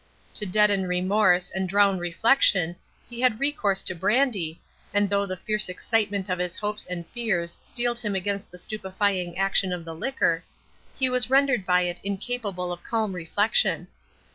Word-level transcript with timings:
To 0.33 0.47
deaden 0.47 0.87
remorse 0.87 1.51
and 1.53 1.69
drown 1.69 1.99
reflection, 1.99 2.75
he 3.07 3.21
had 3.21 3.39
recourse 3.39 3.83
to 3.83 3.93
brandy, 3.93 4.59
and 4.95 5.11
though 5.11 5.27
the 5.27 5.37
fierce 5.37 5.69
excitement 5.69 6.27
of 6.27 6.39
his 6.39 6.55
hopes 6.55 6.87
and 6.87 7.05
fears 7.09 7.59
steeled 7.61 7.99
him 7.99 8.15
against 8.15 8.49
the 8.49 8.57
stupefying 8.57 9.37
action 9.37 9.71
of 9.71 9.85
the 9.85 9.93
liquor, 9.93 10.43
he 10.97 11.07
was 11.07 11.29
rendered 11.29 11.67
by 11.67 11.81
it 11.83 12.01
incapable 12.03 12.71
of 12.73 12.81
calm 12.83 13.13
reflection. 13.13 13.89